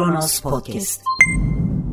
[0.00, 1.02] Kronos Podcast.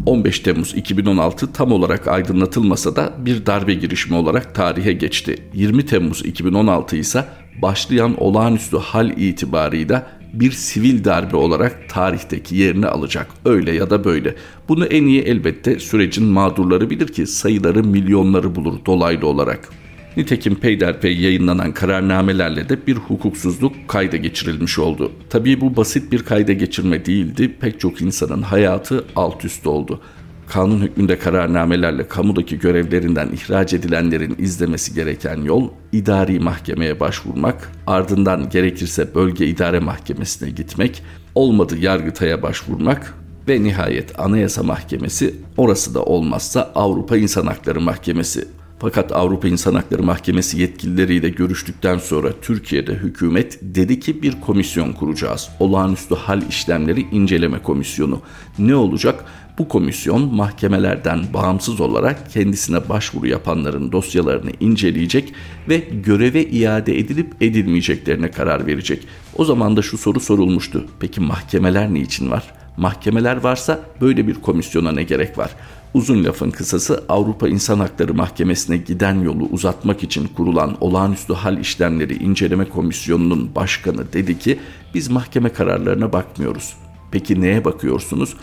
[0.06, 5.44] 15 Temmuz 2016 tam olarak aydınlatılmasa da bir darbe girişimi olarak tarihe geçti.
[5.54, 7.26] 20 Temmuz 2016 ise
[7.62, 13.28] başlayan olağanüstü hal itibarıyla bir sivil darbe olarak tarihteki yerini alacak.
[13.46, 14.36] Öyle ya da böyle.
[14.70, 19.70] Bunu en iyi elbette sürecin mağdurları bilir ki sayıları milyonları bulur dolaylı olarak.
[20.18, 25.12] Nitekim peyderpey yayınlanan kararnamelerle de bir hukuksuzluk kayda geçirilmiş oldu.
[25.30, 27.56] Tabii bu basit bir kayda geçirme değildi.
[27.60, 30.02] Pek çok insanın hayatı alt üst oldu.
[30.48, 39.16] Kanun hükmünde kararnamelerle kamudaki görevlerinden ihraç edilenlerin izlemesi gereken yol idari mahkemeye başvurmak, ardından gerekirse
[39.16, 41.04] bölge idare mahkemesine gitmek,
[41.36, 43.14] olmadı yargıtaya başvurmak
[43.48, 48.48] ve nihayet Anayasa Mahkemesi, orası da olmazsa Avrupa İnsan Hakları Mahkemesi
[48.80, 55.50] fakat Avrupa İnsan Hakları Mahkemesi yetkilileriyle görüştükten sonra Türkiye'de hükümet dedi ki bir komisyon kuracağız.
[55.60, 58.22] Olağanüstü hal işlemleri inceleme komisyonu.
[58.60, 59.26] Ne olacak?
[59.58, 65.34] Bu komisyon mahkemelerden bağımsız olarak kendisine başvuru yapanların dosyalarını inceleyecek
[65.70, 69.08] ve göreve iade edilip edilmeyeceklerine karar verecek.
[69.36, 70.86] O zaman da şu soru sorulmuştu.
[71.00, 72.44] Peki mahkemeler ne için var?
[72.78, 75.52] Mahkemeler varsa böyle bir komisyona ne gerek var?
[75.94, 82.16] Uzun lafın kısası Avrupa İnsan Hakları Mahkemesi'ne giden yolu uzatmak için kurulan olağanüstü hal işlemleri
[82.16, 84.60] inceleme komisyonunun başkanı dedi ki
[84.94, 86.74] biz mahkeme kararlarına bakmıyoruz.
[87.12, 88.34] Peki neye bakıyorsunuz?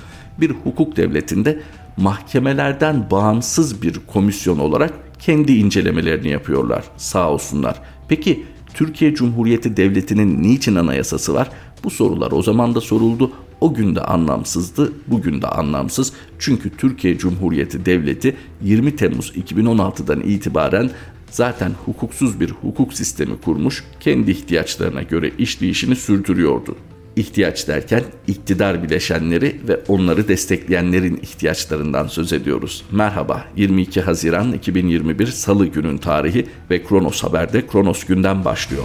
[0.40, 1.60] Bir hukuk devletinde
[1.96, 6.84] mahkemelerden bağımsız bir komisyon olarak kendi incelemelerini yapıyorlar.
[6.96, 7.80] Sağ olsunlar.
[8.08, 11.50] Peki Türkiye Cumhuriyeti Devleti'nin niçin anayasası var?
[11.84, 13.32] Bu sorular o zaman da soruldu.
[13.64, 16.12] O gün de anlamsızdı, bugün de anlamsız.
[16.38, 20.90] Çünkü Türkiye Cumhuriyeti Devleti 20 Temmuz 2016'dan itibaren
[21.30, 26.76] zaten hukuksuz bir hukuk sistemi kurmuş, kendi ihtiyaçlarına göre işleyişini sürdürüyordu.
[27.16, 32.84] İhtiyaç derken iktidar bileşenleri ve onları destekleyenlerin ihtiyaçlarından söz ediyoruz.
[32.90, 38.84] Merhaba 22 Haziran 2021 Salı günün tarihi ve Kronos Haber'de Kronos günden başlıyor.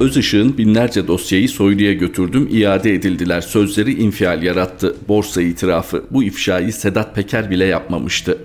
[0.00, 4.96] Özışık'ın binlerce dosyayı soyluya götürdüm, iade edildiler sözleri infial yarattı.
[5.08, 8.38] Borsa itirafı bu ifşayı Sedat Peker bile yapmamıştı.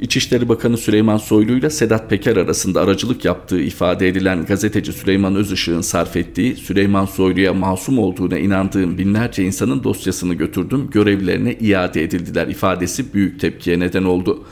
[0.00, 5.80] İçişleri Bakanı Süleyman Soylu ile Sedat Peker arasında aracılık yaptığı ifade edilen gazeteci Süleyman Özışık'ın
[5.80, 13.14] sarf ettiği Süleyman Soylu'ya masum olduğuna inandığım binlerce insanın dosyasını götürdüm, görevlerine iade edildiler ifadesi
[13.14, 14.44] büyük tepkiye neden oldu.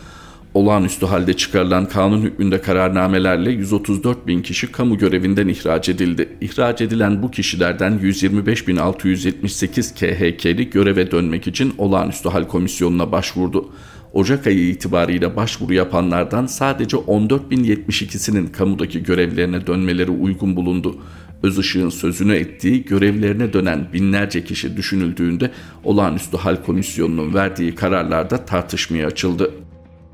[0.54, 6.28] Olağanüstü halde çıkarılan kanun hükmünde kararnamelerle 134 bin kişi kamu görevinden ihraç edildi.
[6.40, 13.68] İhraç edilen bu kişilerden 125.678 KHK'li göreve dönmek için olağanüstü hal komisyonuna başvurdu.
[14.12, 20.96] Ocak ayı itibariyle başvuru yapanlardan sadece 14.072'sinin kamudaki görevlerine dönmeleri uygun bulundu.
[21.42, 25.50] Özışık'ın sözünü ettiği görevlerine dönen binlerce kişi düşünüldüğünde
[25.84, 29.50] olağanüstü hal komisyonunun verdiği kararlarda tartışmaya açıldı.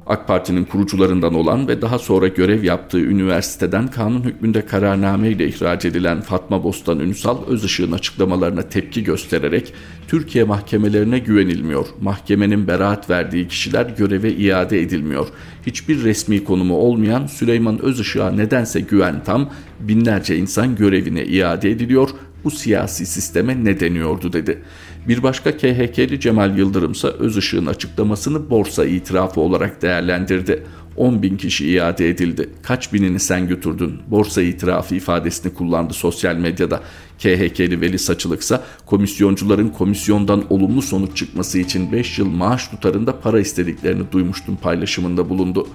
[0.07, 5.85] AK Parti'nin kurucularından olan ve daha sonra görev yaptığı üniversiteden kanun hükmünde kararname ile ihraç
[5.85, 9.73] edilen Fatma Bostan Ünsal Özışık'ın açıklamalarına tepki göstererek
[10.09, 11.87] Türkiye mahkemelerine güvenilmiyor.
[12.01, 15.27] Mahkemenin beraat verdiği kişiler göreve iade edilmiyor.
[15.67, 19.51] Hiçbir resmi konumu olmayan Süleyman Özışık'a nedense güven tam,
[19.81, 22.11] binlerce insan görevine iade ediliyor.
[22.45, 24.63] Bu siyasi sisteme ne deniyordu dedi.
[25.09, 30.63] Bir başka KHK'li Cemal Yıldırım ise Özışık'ın açıklamasını borsa itirafı olarak değerlendirdi.
[30.97, 32.51] 10 bin kişi iade edildi.
[32.63, 33.99] Kaç binini sen götürdün?
[34.07, 36.81] Borsa itirafı ifadesini kullandı sosyal medyada.
[37.19, 43.41] KHK'li Veli Saçılık ise komisyoncuların komisyondan olumlu sonuç çıkması için 5 yıl maaş tutarında para
[43.41, 45.67] istediklerini duymuştum paylaşımında bulundu.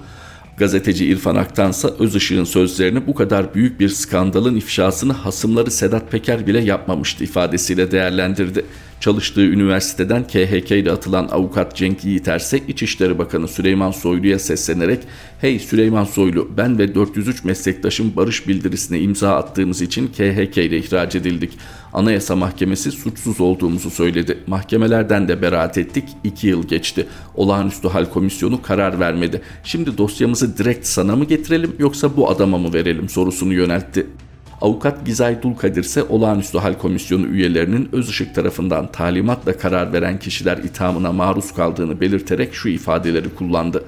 [0.60, 6.60] Gazeteci İrfan Aktansa Özışık'ın sözlerini bu kadar büyük bir skandalın ifşasını hasımları Sedat Peker bile
[6.60, 8.64] yapmamıştı ifadesiyle değerlendirdi.
[9.00, 15.00] Çalıştığı üniversiteden KHK ile atılan avukat Cenk Yiğiterse İçişleri Bakanı Süleyman Soylu'ya seslenerek
[15.40, 21.14] ''Hey Süleyman Soylu ben ve 403 meslektaşım barış bildirisine imza attığımız için KHK ile ihraç
[21.14, 21.58] edildik.
[21.92, 24.38] Anayasa Mahkemesi suçsuz olduğumuzu söyledi.
[24.46, 26.04] Mahkemelerden de beraat ettik.
[26.24, 27.06] 2 yıl geçti.
[27.34, 29.42] Olağanüstü Hal Komisyonu karar vermedi.
[29.64, 34.06] Şimdi dosyamızı direkt sana mı getirelim yoksa bu adama mı verelim sorusunu yöneltti.
[34.60, 41.12] Avukat Gizay Dulkadir ise olağanüstü hal komisyonu üyelerinin Özışık tarafından talimatla karar veren kişiler ithamına
[41.12, 43.84] maruz kaldığını belirterek şu ifadeleri kullandı.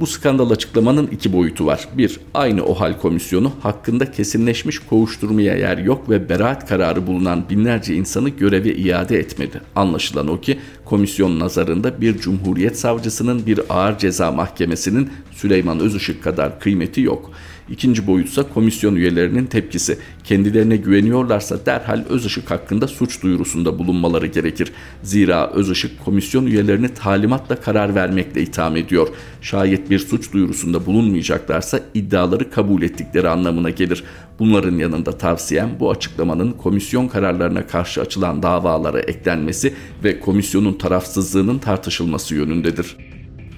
[0.00, 1.88] Bu skandal açıklamanın iki boyutu var.
[1.98, 8.28] Bir, aynı OHAL komisyonu hakkında kesinleşmiş kovuşturmaya yer yok ve beraat kararı bulunan binlerce insanı
[8.28, 9.60] göreve iade etmedi.
[9.76, 10.58] Anlaşılan o ki
[10.92, 17.30] komisyon nazarında bir cumhuriyet savcısının bir ağır ceza mahkemesinin Süleyman Özışık kadar kıymeti yok.
[17.70, 19.98] İkinci boyutsa komisyon üyelerinin tepkisi.
[20.24, 24.72] Kendilerine güveniyorlarsa derhal Özışık hakkında suç duyurusunda bulunmaları gerekir.
[25.02, 29.08] Zira Özışık komisyon üyelerini talimatla karar vermekle itham ediyor.
[29.42, 34.04] Şayet bir suç duyurusunda bulunmayacaklarsa iddiaları kabul ettikleri anlamına gelir.
[34.38, 39.74] Bunların yanında tavsiyem bu açıklamanın komisyon kararlarına karşı açılan davalara eklenmesi
[40.04, 42.96] ve komisyonun tarafsızlığının tartışılması yönündedir.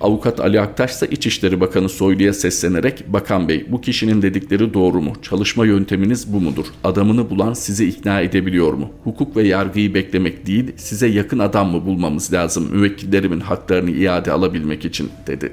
[0.00, 5.12] Avukat Ali Aktaş ise İçişleri Bakanı Soylu'ya seslenerek Bakan Bey bu kişinin dedikleri doğru mu?
[5.23, 6.67] Çalışma yönteminiz bu mudur?
[6.85, 8.91] Adamını bulan sizi ikna edebiliyor mu?
[9.05, 14.85] Hukuk ve yargıyı beklemek değil size yakın adam mı bulmamız lazım müvekkillerimin haklarını iade alabilmek
[14.85, 15.53] için dedi.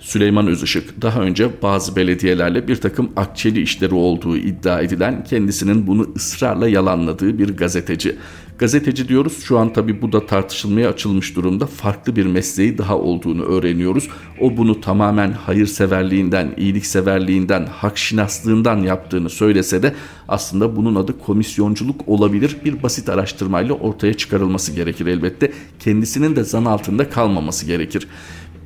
[0.00, 6.10] Süleyman Özışık daha önce bazı belediyelerle bir takım akçeli işleri olduğu iddia edilen kendisinin bunu
[6.16, 8.16] ısrarla yalanladığı bir gazeteci.
[8.58, 13.42] Gazeteci diyoruz şu an tabi bu da tartışılmaya açılmış durumda farklı bir mesleği daha olduğunu
[13.42, 14.08] öğreniyoruz.
[14.40, 19.94] O bunu tamamen hayırseverliğinden, iyilikseverliğinden, hakşinaslığından yaptığını söylese de
[20.28, 22.56] aslında bunun adı komisyonculuk olabilir.
[22.64, 25.52] Bir basit araştırmayla ortaya çıkarılması gerekir elbette.
[25.80, 28.08] Kendisinin de zan altında kalmaması gerekir.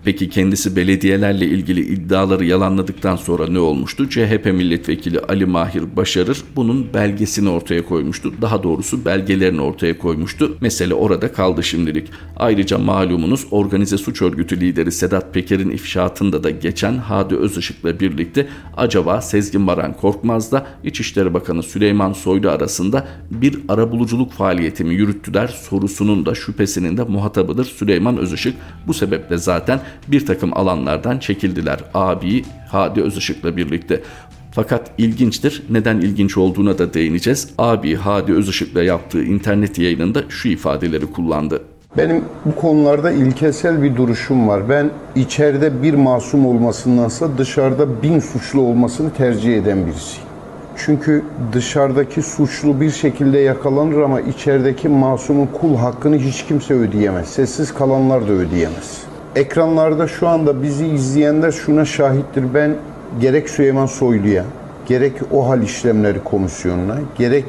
[0.04, 4.08] Peki kendisi belediyelerle ilgili iddiaları yalanladıktan sonra ne olmuştu?
[4.08, 8.34] CHP milletvekili Ali Mahir Başarır bunun belgesini ortaya koymuştu.
[8.42, 10.56] Daha doğrusu belgelerini ortaya koymuştu.
[10.60, 12.10] Mesele orada kaldı şimdilik.
[12.36, 19.20] Ayrıca malumunuz organize suç örgütü lideri Sedat Peker'in ifşaatında da geçen Hadi Özışık'la birlikte acaba
[19.20, 26.34] Sezgin Baran Korkmaz'da İçişleri Bakanı Süleyman Soylu arasında bir arabuluculuk faaliyeti mi yürüttüler sorusunun da
[26.34, 28.54] şüphesinin de muhatabıdır Süleyman Özışık.
[28.86, 31.78] Bu sebeple zaten bir takım alanlardan çekildiler.
[31.94, 34.02] Abi Hadi Özışık'la birlikte.
[34.52, 35.62] Fakat ilginçtir.
[35.70, 37.48] Neden ilginç olduğuna da değineceğiz.
[37.58, 41.62] Abi Hadi Özışık'la yaptığı internet yayınında şu ifadeleri kullandı.
[41.96, 44.68] Benim bu konularda ilkesel bir duruşum var.
[44.68, 50.28] Ben içeride bir masum olmasındansa dışarıda bin suçlu olmasını tercih eden birisiyim.
[50.76, 57.28] Çünkü dışarıdaki suçlu bir şekilde yakalanır ama içerideki masumun kul hakkını hiç kimse ödeyemez.
[57.28, 59.11] Sessiz kalanlar da ödeyemez.
[59.36, 62.44] Ekranlarda şu anda bizi izleyenler şuna şahittir.
[62.54, 62.74] Ben
[63.20, 64.44] gerek Süleyman Soylu'ya,
[64.86, 67.44] gerek OHAL İşlemleri Komisyonu'na, gerek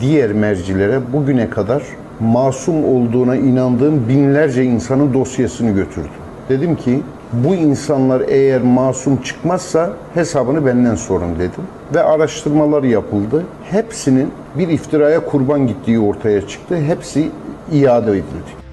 [0.00, 1.82] diğer mercilere bugüne kadar
[2.20, 6.10] masum olduğuna inandığım binlerce insanın dosyasını götürdüm.
[6.48, 7.02] Dedim ki
[7.32, 11.64] bu insanlar eğer masum çıkmazsa hesabını benden sorun dedim.
[11.94, 13.44] Ve araştırmalar yapıldı.
[13.70, 16.76] Hepsinin bir iftiraya kurban gittiği ortaya çıktı.
[16.76, 17.30] Hepsi
[17.72, 18.65] iade edildi.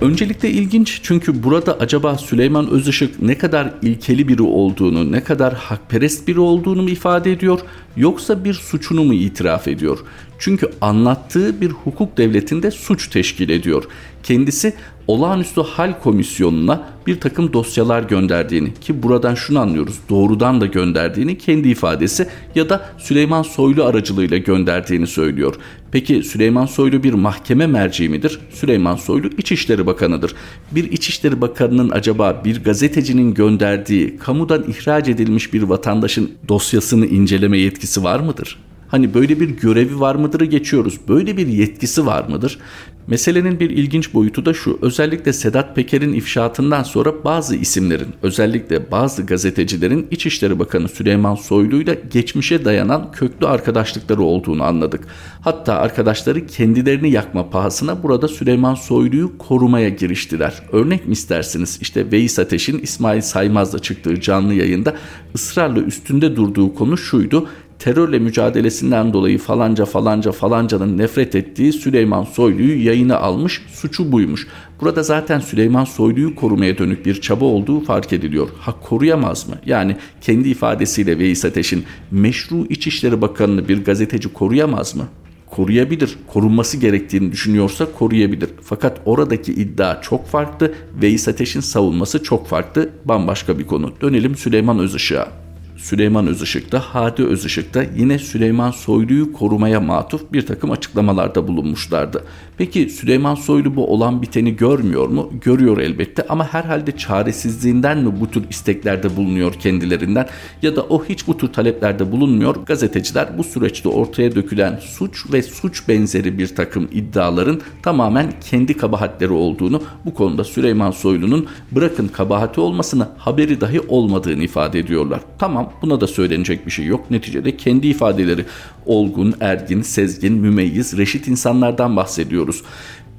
[0.00, 6.28] Öncelikle ilginç çünkü burada acaba Süleyman Özışık ne kadar ilkeli biri olduğunu, ne kadar hakperest
[6.28, 7.60] biri olduğunu mu ifade ediyor
[7.96, 9.98] yoksa bir suçunu mu itiraf ediyor?
[10.38, 13.84] Çünkü anlattığı bir hukuk devletinde suç teşkil ediyor.
[14.22, 14.74] Kendisi
[15.06, 21.68] olağanüstü hal komisyonuna bir takım dosyalar gönderdiğini ki buradan şunu anlıyoruz doğrudan da gönderdiğini kendi
[21.68, 25.54] ifadesi ya da Süleyman Soylu aracılığıyla gönderdiğini söylüyor.
[25.92, 28.40] Peki Süleyman Soylu bir mahkeme merci midir?
[28.50, 30.34] Süleyman Soylu İçişleri Bakanı'dır.
[30.72, 37.79] Bir İçişleri Bakanı'nın acaba bir gazetecinin gönderdiği kamudan ihraç edilmiş bir vatandaşın dosyasını inceleme yetkisi
[38.02, 38.58] var mıdır?
[38.90, 41.00] Hani böyle bir görevi var mıdırı geçiyoruz.
[41.08, 42.58] Böyle bir yetkisi var mıdır?
[43.06, 44.78] Meselenin bir ilginç boyutu da şu.
[44.82, 52.02] Özellikle Sedat Peker'in ifşaatından sonra bazı isimlerin, özellikle bazı gazetecilerin İçişleri Bakanı Süleyman Soylu ile
[52.10, 55.06] geçmişe dayanan köklü arkadaşlıkları olduğunu anladık.
[55.40, 60.62] Hatta arkadaşları kendilerini yakma pahasına burada Süleyman Soylu'yu korumaya giriştiler.
[60.72, 61.78] Örnek mi istersiniz?
[61.82, 64.94] İşte Veys Ateş'in İsmail Saymaz'la çıktığı canlı yayında
[65.34, 67.48] ısrarla üstünde durduğu konu şuydu
[67.80, 74.46] terörle mücadelesinden dolayı falanca falanca falancanın nefret ettiği Süleyman Soylu'yu yayına almış suçu buymuş.
[74.80, 78.48] Burada zaten Süleyman Soylu'yu korumaya dönük bir çaba olduğu fark ediliyor.
[78.60, 79.54] Ha koruyamaz mı?
[79.66, 85.04] Yani kendi ifadesiyle Veys Ateş'in meşru İçişleri Bakanı'nı bir gazeteci koruyamaz mı?
[85.50, 86.16] koruyabilir.
[86.26, 88.50] Korunması gerektiğini düşünüyorsa koruyabilir.
[88.62, 90.74] Fakat oradaki iddia çok farklı.
[91.02, 92.90] Veys Ateş'in savunması çok farklı.
[93.04, 93.92] Bambaşka bir konu.
[94.02, 95.49] Dönelim Süleyman Özışık'a.
[95.82, 102.24] Süleyman Özışık da Hadi Özışık yine Süleyman Soylu'yu korumaya matuf bir takım açıklamalarda bulunmuşlardı.
[102.58, 105.30] Peki Süleyman Soylu bu olan biteni görmüyor mu?
[105.40, 110.26] Görüyor elbette ama herhalde çaresizliğinden mi bu tür isteklerde bulunuyor kendilerinden
[110.62, 112.56] ya da o hiç bu tür taleplerde bulunmuyor.
[112.66, 119.32] Gazeteciler bu süreçte ortaya dökülen suç ve suç benzeri bir takım iddiaların tamamen kendi kabahatleri
[119.32, 125.20] olduğunu bu konuda Süleyman Soylu'nun bırakın kabahati olmasını haberi dahi olmadığını ifade ediyorlar.
[125.38, 127.10] Tamam buna da söylenecek bir şey yok.
[127.10, 128.44] Neticede kendi ifadeleri
[128.86, 132.62] olgun, ergin, sezgin, mümeyyiz, reşit insanlardan bahsediyoruz.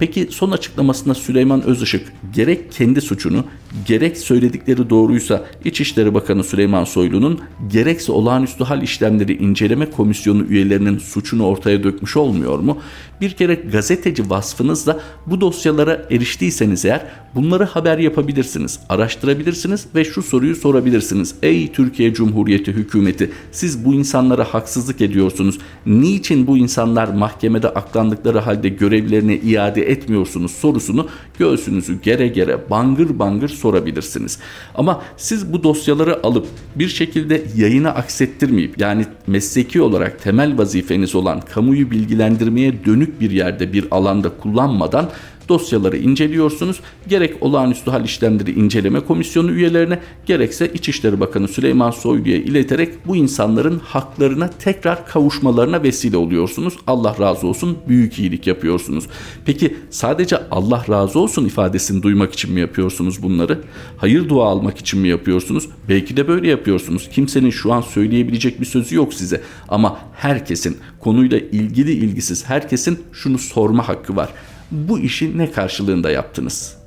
[0.02, 3.44] Peki son açıklamasında Süleyman Özışık gerek kendi suçunu
[3.86, 7.40] gerek söyledikleri doğruysa İçişleri Bakanı Süleyman Soylu'nun
[7.72, 12.78] gerekse olağanüstü hal işlemleri inceleme komisyonu üyelerinin suçunu ortaya dökmüş olmuyor mu?
[13.22, 17.02] Bir kere gazeteci vasfınızla bu dosyalara eriştiyseniz eğer
[17.36, 21.36] bunları haber yapabilirsiniz, araştırabilirsiniz ve şu soruyu sorabilirsiniz.
[21.44, 25.58] Ey Türkiye Cumhuriyeti hükümeti siz bu insanlara haksızlık ediyorsunuz.
[25.86, 31.08] Niçin bu insanlar mahkemede aklandıkları halde görevlerine iade etmiyorsunuz sorusunu
[31.40, 34.40] göğsünüzü gere gere bangır bangır sorabilirsiniz.
[34.76, 41.42] Ama siz bu dosyaları alıp bir şekilde yayına aksettirmeyip yani mesleki olarak temel vazifeniz olan
[41.42, 45.10] kamuyu bilgilendirmeye dönük bir yerde bir alanda kullanmadan
[45.52, 46.80] dosyaları inceliyorsunuz.
[47.08, 53.82] Gerek olağanüstü hal işlemleri inceleme komisyonu üyelerine gerekse İçişleri Bakanı Süleyman Soylu'ya ileterek bu insanların
[53.86, 56.74] haklarına tekrar kavuşmalarına vesile oluyorsunuz.
[56.88, 59.08] Allah razı olsun büyük iyilik yapıyorsunuz.
[59.46, 63.60] Peki sadece Allah razı olsun ifadesini duymak için mi yapıyorsunuz bunları?
[63.98, 65.70] Hayır dua almak için mi yapıyorsunuz?
[65.90, 67.10] Belki de böyle yapıyorsunuz.
[67.10, 69.42] Kimsenin şu an söyleyebilecek bir sözü yok size.
[69.70, 74.30] Ama herkesin konuyla ilgili ilgisiz herkesin şunu sorma hakkı var
[74.72, 76.82] bu işi ne karşılığında yaptınız?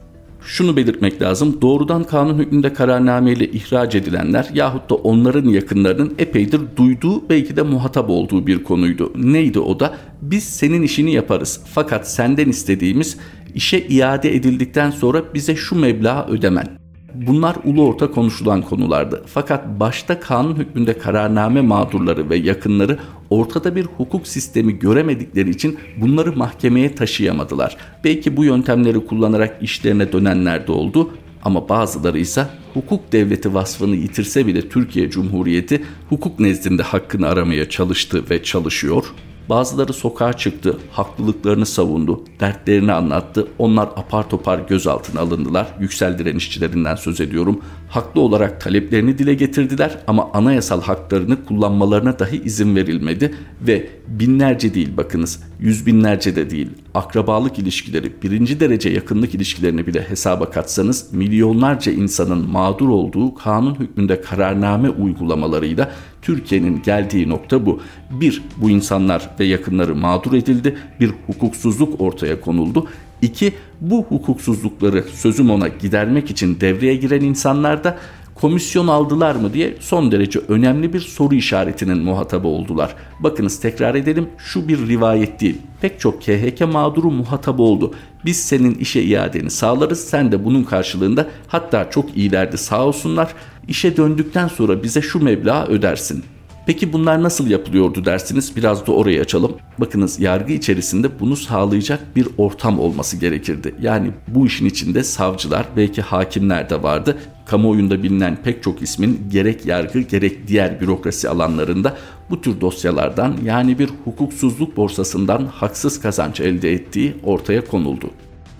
[0.46, 1.58] Şunu belirtmek lazım.
[1.62, 8.10] Doğrudan kanun hükmünde kararnameyle ihraç edilenler yahut da onların yakınlarının epeydir duyduğu belki de muhatap
[8.10, 9.12] olduğu bir konuydu.
[9.16, 9.96] Neydi o da?
[10.22, 11.60] Biz senin işini yaparız.
[11.74, 13.16] Fakat senden istediğimiz
[13.54, 16.83] işe iade edildikten sonra bize şu meblağı ödemen.
[17.14, 19.22] Bunlar ulu orta konuşulan konulardı.
[19.26, 22.98] Fakat başta kanun hükmünde kararname mağdurları ve yakınları
[23.30, 27.76] ortada bir hukuk sistemi göremedikleri için bunları mahkemeye taşıyamadılar.
[28.04, 31.10] Belki bu yöntemleri kullanarak işlerine dönenler de oldu
[31.44, 38.24] ama bazıları ise hukuk devleti vasfını yitirse bile Türkiye Cumhuriyeti hukuk nezdinde hakkını aramaya çalıştı
[38.30, 39.04] ve çalışıyor.
[39.48, 43.48] Bazıları sokağa çıktı, haklılıklarını savundu, dertlerini anlattı.
[43.58, 45.66] Onlar apar topar gözaltına alındılar.
[45.80, 47.60] Yüksel direnişçilerinden söz ediyorum.
[47.88, 54.96] Haklı olarak taleplerini dile getirdiler ama anayasal haklarını kullanmalarına dahi izin verilmedi ve binlerce değil
[54.96, 56.70] bakınız, yüz binlerce de değil.
[56.94, 64.20] Akrabalık ilişkileri, birinci derece yakınlık ilişkilerini bile hesaba katsanız milyonlarca insanın mağdur olduğu kanun hükmünde
[64.20, 65.90] kararname uygulamalarıyla
[66.24, 67.80] Türkiye'nin geldiği nokta bu.
[68.10, 70.76] Bir, bu insanlar ve yakınları mağdur edildi.
[71.00, 72.86] Bir hukuksuzluk ortaya konuldu.
[73.22, 77.98] İki, bu hukuksuzlukları sözüm ona gidermek için devreye giren insanlar da
[78.34, 82.94] komisyon aldılar mı diye son derece önemli bir soru işaretinin muhatabı oldular.
[83.20, 85.58] Bakınız tekrar edelim şu bir rivayet değil.
[85.80, 87.94] Pek çok KHK mağduru muhatap oldu.
[88.24, 93.34] Biz senin işe iadeni sağlarız sen de bunun karşılığında hatta çok iyilerdi sağ olsunlar
[93.68, 96.24] işe döndükten sonra bize şu meblağı ödersin.
[96.66, 99.52] Peki bunlar nasıl yapılıyordu dersiniz biraz da orayı açalım.
[99.78, 103.74] Bakınız yargı içerisinde bunu sağlayacak bir ortam olması gerekirdi.
[103.80, 107.18] Yani bu işin içinde savcılar belki hakimler de vardı.
[107.46, 111.96] Kamuoyunda bilinen pek çok ismin gerek yargı gerek diğer bürokrasi alanlarında
[112.30, 118.10] bu tür dosyalardan yani bir hukuksuzluk borsasından haksız kazanç elde ettiği ortaya konuldu.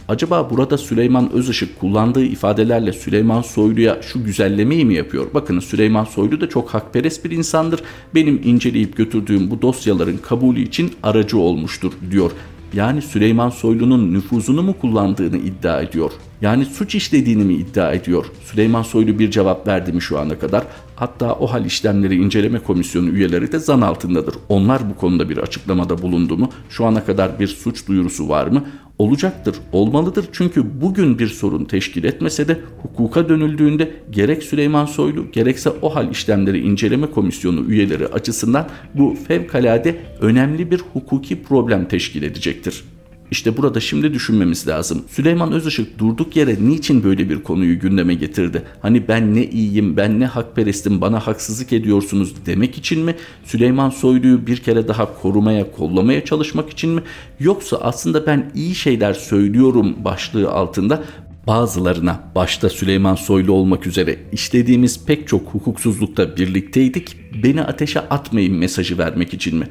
[0.08, 5.26] Acaba burada Süleyman Özışık kullandığı ifadelerle Süleyman Soylu'ya şu güzellemeyi mi yapıyor?
[5.34, 7.80] Bakın Süleyman Soylu da çok hakperest bir insandır.
[8.14, 12.30] Benim inceleyip götürdüğüm bu dosyaların kabulü için aracı olmuştur diyor.
[12.74, 16.10] Yani Süleyman Soylu'nun nüfuzunu mu kullandığını iddia ediyor.
[16.40, 18.26] Yani suç işlediğini mi iddia ediyor?
[18.44, 20.64] Süleyman Soylu bir cevap verdi mi şu ana kadar?
[20.96, 24.34] Hatta o hal işlemleri inceleme komisyonu üyeleri de zan altındadır.
[24.48, 26.50] Onlar bu konuda bir açıklamada bulundu mu?
[26.68, 28.64] Şu ana kadar bir suç duyurusu var mı?
[28.98, 30.24] Olacaktır, olmalıdır.
[30.32, 36.10] Çünkü bugün bir sorun teşkil etmese de hukuka dönüldüğünde gerek Süleyman Soylu gerekse o hal
[36.10, 42.84] işlemleri inceleme komisyonu üyeleri açısından bu fevkalade önemli bir hukuki problem teşkil edecektir.
[43.30, 45.04] İşte burada şimdi düşünmemiz lazım.
[45.08, 48.62] Süleyman Özışık durduk yere niçin böyle bir konuyu gündeme getirdi?
[48.82, 53.14] Hani ben ne iyiyim, ben ne hakperestim, bana haksızlık ediyorsunuz demek için mi?
[53.44, 57.02] Süleyman Soylu'yu bir kere daha korumaya, kollamaya çalışmak için mi?
[57.40, 61.02] Yoksa aslında ben iyi şeyler söylüyorum başlığı altında
[61.46, 67.16] bazılarına başta Süleyman Soylu olmak üzere işlediğimiz pek çok hukuksuzlukta birlikteydik.
[67.42, 69.66] Beni ateşe atmayın mesajı vermek için mi?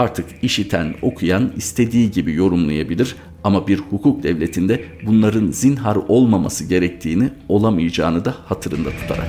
[0.00, 8.24] Artık işiten, okuyan istediği gibi yorumlayabilir ama bir hukuk devletinde bunların zinhar olmaması gerektiğini, olamayacağını
[8.24, 9.28] da hatırında tutarak.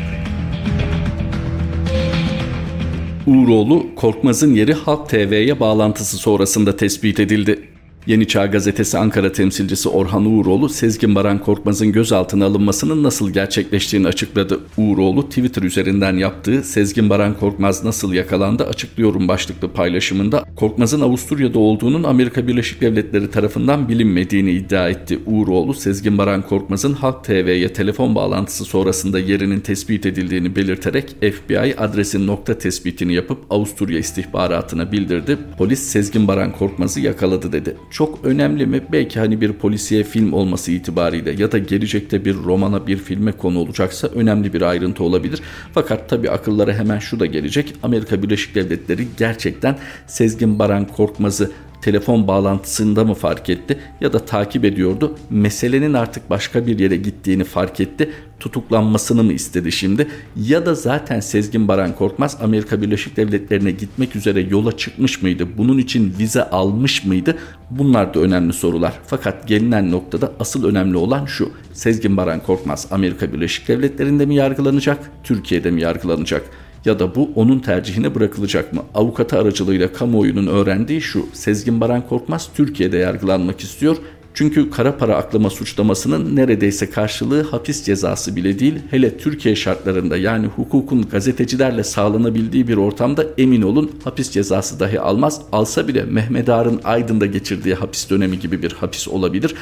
[3.28, 7.71] Uğuroğlu, Korkmaz'ın yeri Halk TV'ye bağlantısı sonrasında tespit edildi.
[8.08, 14.60] Yeni Çağ Gazetesi Ankara temsilcisi Orhan Uğuroğlu, Sezgin Baran Korkmaz'ın gözaltına alınmasının nasıl gerçekleştiğini açıkladı.
[14.78, 22.04] Uğuroğlu, Twitter üzerinden yaptığı Sezgin Baran Korkmaz nasıl yakalandı açıklıyorum başlıklı paylaşımında Korkmaz'ın Avusturya'da olduğunun
[22.04, 25.20] Amerika Birleşik Devletleri tarafından bilinmediğini iddia etti.
[25.26, 32.28] Uğuroğlu, Sezgin Baran Korkmaz'ın Halk TV'ye telefon bağlantısı sonrasında yerinin tespit edildiğini belirterek FBI adresin
[32.28, 35.38] nokta tespitini yapıp Avusturya istihbaratına bildirdi.
[35.58, 38.82] Polis Sezgin Baran Korkmaz'ı yakaladı dedi çok önemli mi?
[38.92, 43.60] Belki hani bir polisiye film olması itibariyle ya da gelecekte bir romana bir filme konu
[43.60, 45.42] olacaksa önemli bir ayrıntı olabilir.
[45.74, 47.74] Fakat tabi akıllara hemen şu da gelecek.
[47.84, 54.66] Amerika Birleşik Devletleri gerçekten Sezgin Baran Korkmaz'ı telefon bağlantısında mı fark etti ya da takip
[54.66, 55.16] ediyordu.
[55.30, 58.10] Meselenin artık başka bir yere gittiğini fark etti.
[58.40, 60.08] Tutuklanmasını mı istedi şimdi?
[60.36, 65.48] Ya da zaten Sezgin Baran Korkmaz Amerika Birleşik Devletleri'ne gitmek üzere yola çıkmış mıydı?
[65.58, 67.38] Bunun için vize almış mıydı?
[67.72, 68.94] Bunlar da önemli sorular.
[69.08, 71.52] Fakat gelinen noktada asıl önemli olan şu.
[71.74, 75.12] Sezgin Baran Korkmaz Amerika Birleşik Devletleri'nde mi yargılanacak?
[75.24, 76.44] Türkiye'de mi yargılanacak?
[76.86, 78.82] Ya da bu onun tercihine bırakılacak mı?
[78.96, 81.26] Avukatı aracılığıyla kamuoyunun öğrendiği şu.
[81.34, 83.98] Sezgin Baran Korkmaz Türkiye'de yargılanmak istiyor.
[84.34, 88.76] Çünkü kara para aklama suçlamasının neredeyse karşılığı hapis cezası bile değil.
[88.92, 95.42] Hele Türkiye şartlarında yani hukukun gazetecilerle sağlanabildiği bir ortamda emin olun hapis cezası dahi almaz.
[95.52, 99.56] Alsa bile Mehmet Ağar'ın Aydın'da geçirdiği hapis dönemi gibi bir hapis olabilir.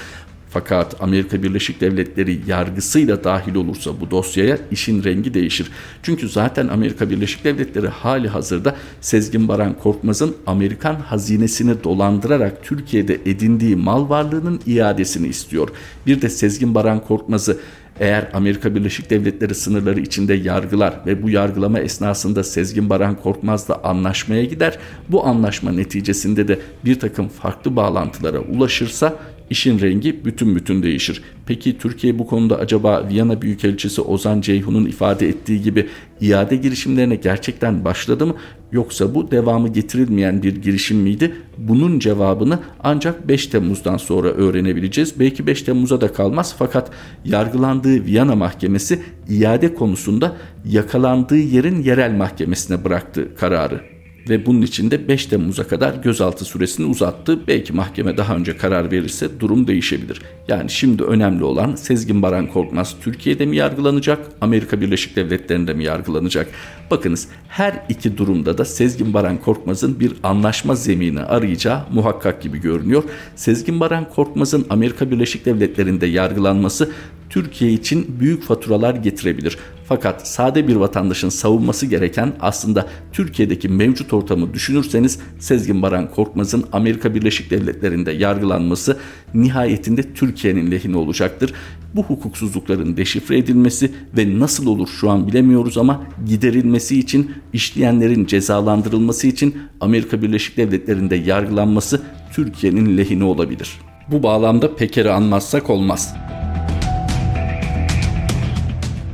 [0.50, 5.72] Fakat Amerika Birleşik Devletleri yargısıyla dahil olursa bu dosyaya işin rengi değişir.
[6.04, 13.76] Çünkü zaten Amerika Birleşik Devletleri hali hazırda Sezgin Baran Korkmaz'ın Amerikan hazinesini dolandırarak Türkiye'de edindiği
[13.76, 15.70] mal varlığının iadesini istiyor.
[16.08, 17.60] Bir de Sezgin Baran Korkmaz'ı
[18.00, 24.44] eğer Amerika Birleşik Devletleri sınırları içinde yargılar ve bu yargılama esnasında Sezgin Baran Korkmaz'la anlaşmaya
[24.44, 24.80] gider,
[25.10, 29.16] bu anlaşma neticesinde de bir takım farklı bağlantılara ulaşırsa
[29.50, 31.22] işin rengi bütün bütün değişir.
[31.46, 35.88] Peki Türkiye bu konuda acaba Viyana Büyükelçisi Ozan Ceyhun'un ifade ettiği gibi
[36.22, 38.36] iade girişimlerine gerçekten başladı mı?
[38.72, 41.36] Yoksa bu devamı getirilmeyen bir girişim miydi?
[41.58, 45.20] Bunun cevabını ancak 5 Temmuz'dan sonra öğrenebileceğiz.
[45.20, 46.92] Belki 5 Temmuz'a da kalmaz fakat
[47.26, 53.99] yargılandığı Viyana Mahkemesi iade konusunda yakalandığı yerin yerel mahkemesine bıraktı kararı
[54.30, 57.40] ve bunun için de 5 Temmuz'a kadar gözaltı süresini uzattı.
[57.48, 60.22] Belki mahkeme daha önce karar verirse durum değişebilir.
[60.48, 66.48] Yani şimdi önemli olan Sezgin Baran Korkmaz Türkiye'de mi yargılanacak, Amerika Birleşik Devletleri'nde mi yargılanacak?
[66.92, 73.04] Bakınız her iki durumda da Sezgin Baran Korkmaz'ın bir anlaşma zemini arayacağı muhakkak gibi görünüyor.
[73.36, 76.92] Sezgin Baran Korkmaz'ın Amerika Birleşik Devletleri'nde yargılanması
[77.30, 79.58] Türkiye için büyük faturalar getirebilir.
[79.90, 87.16] Fakat sade bir vatandaşın savunması gereken aslında Türkiye'deki mevcut ortamı düşünürseniz Sezgin Baran Korkmaz'ın Amerika
[87.16, 88.98] Birleşik Devletleri'nde yargılanması
[89.34, 91.54] nihayetinde Türkiye'nin lehine olacaktır.
[91.96, 99.28] Bu hukuksuzlukların deşifre edilmesi ve nasıl olur şu an bilemiyoruz ama giderilmesi için işleyenlerin cezalandırılması
[99.28, 102.02] için Amerika Birleşik Devletleri'nde yargılanması
[102.34, 103.70] Türkiye'nin lehine olabilir.
[104.12, 106.16] Bu bağlamda Peker'i anmazsak olmaz.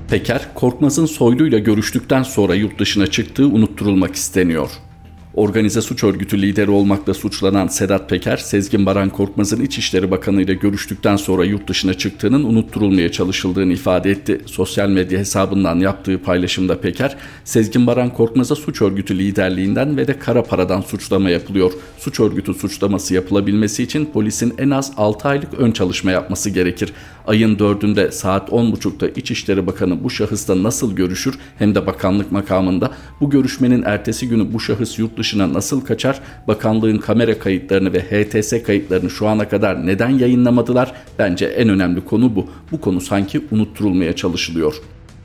[0.09, 4.69] Peker, Korkmaz'ın soyluyla görüştükten sonra yurt dışına çıktığı unutturulmak isteniyor.
[5.35, 11.15] Organize suç örgütü lideri olmakla suçlanan Sedat Peker, Sezgin Baran Korkmaz'ın İçişleri Bakanı ile görüştükten
[11.15, 14.41] sonra yurt dışına çıktığının unutturulmaya çalışıldığını ifade etti.
[14.45, 20.43] Sosyal medya hesabından yaptığı paylaşımda Peker, Sezgin Baran Korkmaz'a suç örgütü liderliğinden ve de kara
[20.43, 21.71] paradan suçlama yapılıyor.
[21.97, 26.93] Suç örgütü suçlaması yapılabilmesi için polisin en az 6 aylık ön çalışma yapması gerekir.
[27.27, 33.29] Ayın 4'ünde saat 10.30'da İçişleri Bakanı bu şahısla nasıl görüşür hem de bakanlık makamında bu
[33.29, 36.19] görüşmenin ertesi günü bu şahıs yurt dışına nasıl kaçar?
[36.47, 40.93] Bakanlığın kamera kayıtlarını ve HTS kayıtlarını şu ana kadar neden yayınlamadılar?
[41.19, 42.47] Bence en önemli konu bu.
[42.71, 44.75] Bu konu sanki unutturulmaya çalışılıyor.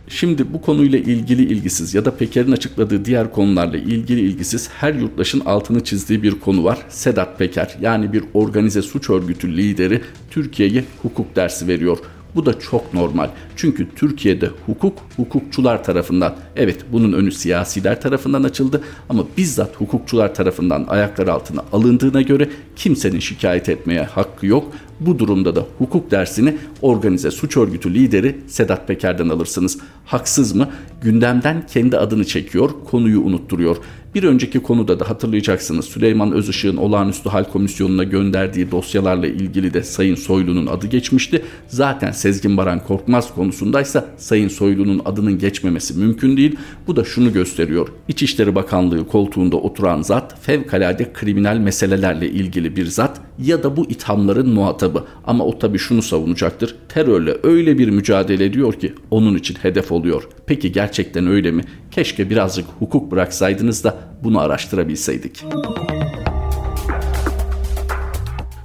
[0.08, 5.40] Şimdi bu konuyla ilgili ilgisiz ya da Peker'in açıkladığı diğer konularla ilgili ilgisiz her yurttaşın
[5.40, 6.78] altını çizdiği bir konu var.
[6.88, 11.98] Sedat Peker yani bir organize suç örgütü lideri Türkiye'ye hukuk dersi veriyor.
[12.34, 13.28] Bu da çok normal.
[13.56, 20.86] Çünkü Türkiye'de hukuk hukukçular tarafından, evet bunun önü siyasiler tarafından açıldı ama bizzat hukukçular tarafından
[20.88, 24.72] ayaklar altına alındığına göre kimsenin şikayet etmeye hakkı yok.
[25.00, 29.78] Bu durumda da hukuk dersini organize suç örgütü lideri Sedat Peker'den alırsınız.
[30.04, 30.68] Haksız mı?
[31.02, 33.76] Gündemden kendi adını çekiyor, konuyu unutturuyor.
[34.14, 40.14] Bir önceki konuda da hatırlayacaksınız Süleyman Özışık'ın olağanüstü hal komisyonuna gönderdiği dosyalarla ilgili de Sayın
[40.14, 41.42] Soylu'nun adı geçmişti.
[41.68, 46.56] Zaten Sezgin Baran Korkmaz konusundaysa Sayın Soylu'nun adının geçmemesi mümkün değil.
[46.86, 47.88] Bu da şunu gösteriyor.
[48.08, 54.48] İçişleri Bakanlığı koltuğunda oturan zat fevkalade kriminal meselelerle ilgili bir zat ya da bu ithamların
[54.48, 55.04] muhatabı.
[55.24, 56.76] Ama o tabii şunu savunacaktır.
[56.88, 60.28] Terörle öyle bir mücadele ediyor ki onun için hedef oluyor.
[60.46, 61.62] Peki gerçekten öyle mi?
[61.90, 65.44] Keşke birazcık hukuk bıraksaydınız da bunu araştırabilseydik.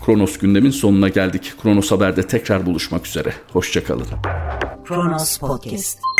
[0.06, 1.54] Kronos gündemin sonuna geldik.
[1.64, 3.34] Kronos Haber'de tekrar buluşmak üzere.
[3.54, 4.06] Hoşçakalın.
[4.86, 6.15] Kronos Podcast